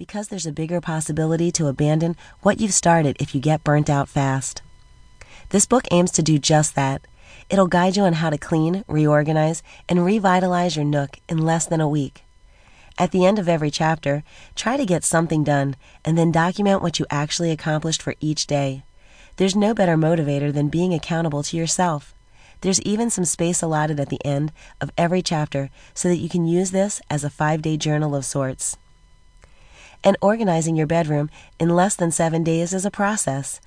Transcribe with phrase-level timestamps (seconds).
[0.00, 4.08] because there's a bigger possibility to abandon what you've started if you get burnt out
[4.08, 4.62] fast.
[5.50, 7.02] This book aims to do just that.
[7.50, 11.82] It'll guide you on how to clean, reorganize, and revitalize your nook in less than
[11.82, 12.24] a week.
[12.96, 14.24] At the end of every chapter,
[14.54, 18.84] try to get something done and then document what you actually accomplished for each day.
[19.36, 22.14] There's no better motivator than being accountable to yourself.
[22.62, 26.46] There's even some space allotted at the end of every chapter so that you can
[26.46, 28.78] use this as a five day journal of sorts.
[30.02, 33.60] And organizing your bedroom in less than seven days is a process.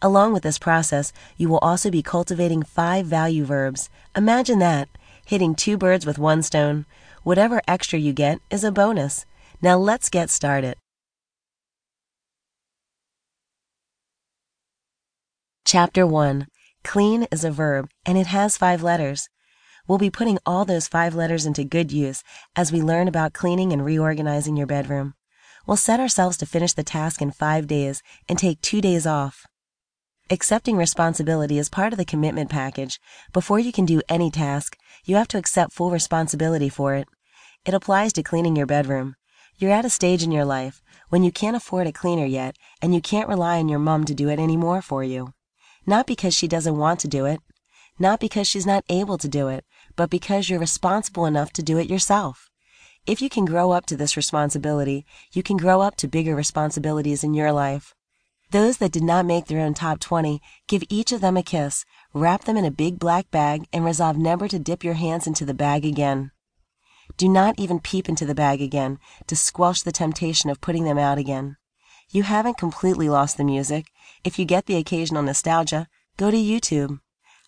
[0.00, 3.90] Along with this process, you will also be cultivating five value verbs.
[4.16, 4.88] Imagine that,
[5.26, 6.86] hitting two birds with one stone.
[7.22, 9.26] Whatever extra you get is a bonus.
[9.60, 10.76] Now let's get started.
[15.64, 16.46] Chapter 1
[16.84, 19.28] Clean is a verb, and it has five letters.
[19.86, 22.22] We'll be putting all those five letters into good use
[22.56, 25.14] as we learn about cleaning and reorganizing your bedroom.
[25.68, 29.44] We'll set ourselves to finish the task in five days and take two days off.
[30.30, 32.98] Accepting responsibility is part of the commitment package.
[33.34, 37.06] Before you can do any task, you have to accept full responsibility for it.
[37.66, 39.16] It applies to cleaning your bedroom.
[39.58, 42.94] You're at a stage in your life when you can't afford a cleaner yet and
[42.94, 45.34] you can't rely on your mom to do it anymore for you.
[45.86, 47.40] Not because she doesn't want to do it,
[47.98, 49.66] not because she's not able to do it,
[49.96, 52.47] but because you're responsible enough to do it yourself.
[53.08, 57.24] If you can grow up to this responsibility, you can grow up to bigger responsibilities
[57.24, 57.94] in your life.
[58.50, 61.86] Those that did not make their own top 20, give each of them a kiss,
[62.12, 65.46] wrap them in a big black bag, and resolve never to dip your hands into
[65.46, 66.32] the bag again.
[67.16, 70.98] Do not even peep into the bag again to squelch the temptation of putting them
[70.98, 71.56] out again.
[72.10, 73.86] You haven't completely lost the music.
[74.22, 77.00] If you get the occasional nostalgia, go to YouTube.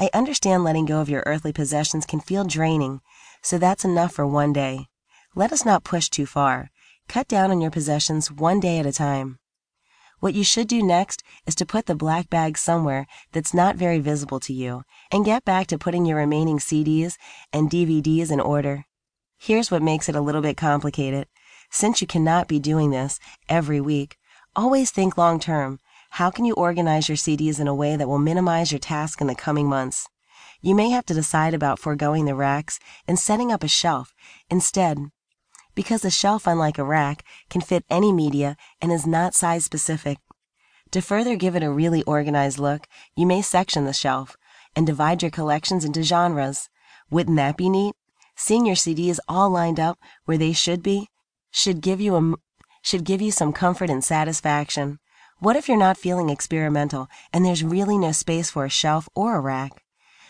[0.00, 3.02] I understand letting go of your earthly possessions can feel draining,
[3.40, 4.88] so that's enough for one day.
[5.34, 6.70] Let us not push too far.
[7.08, 9.38] Cut down on your possessions one day at a time.
[10.20, 13.98] What you should do next is to put the black bag somewhere that's not very
[13.98, 17.16] visible to you and get back to putting your remaining CDs
[17.52, 18.86] and DVDs in order.
[19.38, 21.26] Here's what makes it a little bit complicated.
[21.70, 23.18] Since you cannot be doing this
[23.48, 24.16] every week,
[24.56, 25.80] Always think long term.
[26.10, 29.26] How can you organize your CDs in a way that will minimize your task in
[29.26, 30.06] the coming months?
[30.60, 32.78] You may have to decide about foregoing the racks
[33.08, 34.14] and setting up a shelf
[34.48, 34.98] instead.
[35.74, 40.18] Because a shelf, unlike a rack, can fit any media and is not size specific.
[40.92, 42.86] To further give it a really organized look,
[43.16, 44.36] you may section the shelf
[44.76, 46.68] and divide your collections into genres.
[47.10, 47.94] Wouldn't that be neat?
[48.36, 51.08] Seeing your CDs all lined up where they should be
[51.50, 52.34] should give you a
[52.82, 54.98] should give you some comfort and satisfaction.
[55.38, 59.36] What if you're not feeling experimental and there's really no space for a shelf or
[59.36, 59.82] a rack?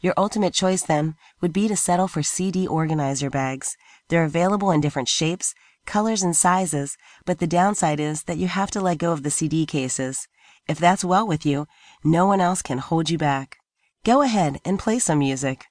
[0.02, 3.76] Your ultimate choice then would be to settle for CD organizer bags.
[4.08, 5.54] They're available in different shapes,
[5.86, 9.30] colors, and sizes, but the downside is that you have to let go of the
[9.30, 10.28] CD cases.
[10.68, 11.66] If that's well with you,
[12.02, 13.58] no one else can hold you back.
[14.04, 15.66] Go ahead and play some music.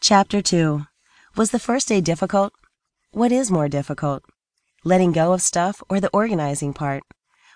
[0.00, 0.86] Chapter 2
[1.36, 2.52] was the first day difficult?
[3.10, 4.22] What is more difficult?
[4.84, 7.02] Letting go of stuff or the organizing part?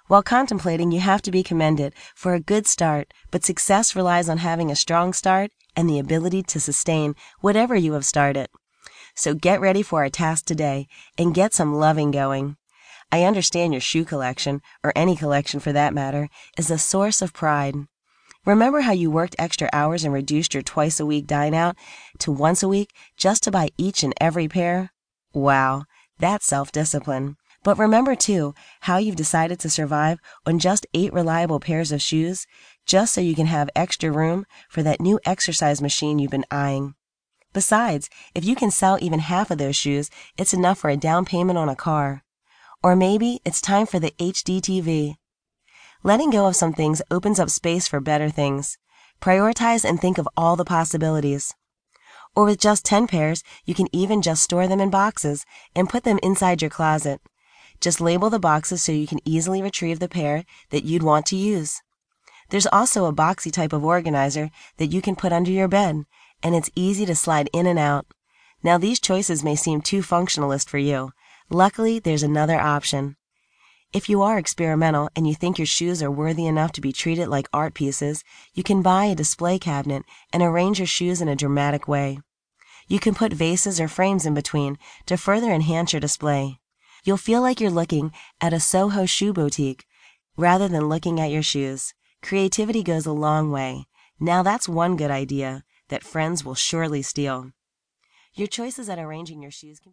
[0.06, 4.38] While contemplating, you have to be commended for a good start, but success relies on
[4.38, 8.48] having a strong start and the ability to sustain whatever you have started.
[9.14, 12.56] So get ready for our task today and get some loving going.
[13.12, 17.32] I understand your shoe collection, or any collection for that matter, is a source of
[17.32, 17.76] pride.
[18.44, 21.76] Remember how you worked extra hours and reduced your twice a week dine out
[22.18, 24.90] to once a week just to buy each and every pair?
[25.32, 25.84] Wow,
[26.18, 27.36] that's self discipline.
[27.62, 32.46] But remember too how you've decided to survive on just eight reliable pairs of shoes
[32.88, 36.94] just so you can have extra room for that new exercise machine you've been eyeing.
[37.52, 41.26] Besides, if you can sell even half of those shoes, it's enough for a down
[41.26, 42.24] payment on a car.
[42.82, 45.16] Or maybe it's time for the HD TV.
[46.02, 48.78] Letting go of some things opens up space for better things.
[49.20, 51.54] Prioritize and think of all the possibilities.
[52.34, 55.44] Or with just 10 pairs, you can even just store them in boxes
[55.74, 57.20] and put them inside your closet.
[57.80, 61.36] Just label the boxes so you can easily retrieve the pair that you'd want to
[61.36, 61.82] use.
[62.50, 66.04] There's also a boxy type of organizer that you can put under your bed,
[66.42, 68.06] and it's easy to slide in and out.
[68.62, 71.12] Now these choices may seem too functionalist for you.
[71.50, 73.16] Luckily, there's another option.
[73.92, 77.28] If you are experimental and you think your shoes are worthy enough to be treated
[77.28, 78.22] like art pieces,
[78.52, 82.20] you can buy a display cabinet and arrange your shoes in a dramatic way.
[82.86, 86.58] You can put vases or frames in between to further enhance your display.
[87.04, 89.86] You'll feel like you're looking at a Soho shoe boutique
[90.36, 91.94] rather than looking at your shoes.
[92.22, 93.86] Creativity goes a long way.
[94.20, 97.52] Now that's one good idea that friends will surely steal.
[98.34, 99.86] Your choices at arranging your shoes can be